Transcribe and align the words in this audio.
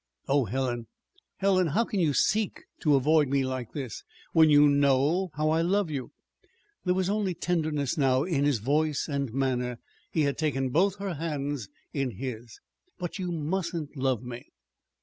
Oh, 0.27 0.45
Helen, 0.45 0.87
Helen, 1.37 1.67
how 1.67 1.85
can 1.85 1.99
you 1.99 2.11
seek 2.15 2.63
to 2.79 2.95
avoid 2.95 3.27
me 3.27 3.45
like 3.45 3.73
this, 3.73 4.03
when 4.33 4.49
you 4.49 4.67
know 4.67 5.29
how 5.35 5.51
I 5.51 5.61
love 5.61 5.91
you!" 5.91 6.11
There 6.85 6.95
was 6.95 7.07
only 7.07 7.35
tenderness 7.35 7.99
now 7.99 8.23
in 8.23 8.43
his 8.45 8.57
voice 8.57 9.07
and 9.07 9.31
manner. 9.31 9.77
He 10.11 10.21
had 10.23 10.39
taken 10.39 10.69
both 10.69 10.95
her 10.95 11.13
hands 11.13 11.69
in 11.93 12.15
his. 12.17 12.59
"But 12.97 13.19
you 13.19 13.31
mustn't 13.31 13.95
love 13.95 14.23
me." 14.23 14.47